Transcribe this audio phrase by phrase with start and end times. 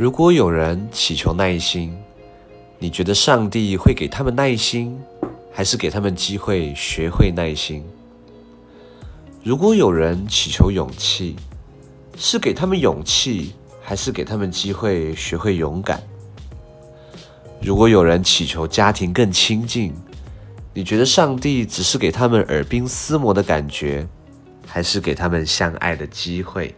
[0.00, 1.94] 如果有人祈求耐心，
[2.78, 4.98] 你觉得上帝会给他们耐心，
[5.52, 7.84] 还是给他们机会学会耐心？
[9.44, 11.36] 如果有人祈求勇气，
[12.16, 13.52] 是给他们勇气，
[13.82, 16.02] 还是给他们机会学会勇敢？
[17.60, 19.92] 如果有人祈求家庭更亲近，
[20.72, 24.08] 你觉得上帝只是给他们耳鬓厮磨的感觉，
[24.66, 26.74] 还是给他们相爱的机会？